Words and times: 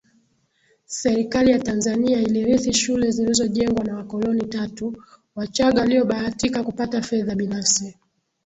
Serikali 0.85 1.51
ya 1.51 1.59
Tanzania 1.59 2.21
ilirithi 2.21 2.73
shule 2.73 3.11
zilizojengwa 3.11 3.83
na 3.85 3.95
wakoloni 3.97 4.41
tatu 4.45 4.97
Wachagga 5.35 5.81
waliobahatika 5.81 6.63
kupata 6.63 7.01
fedha 7.01 7.35
binafsi 7.35 7.97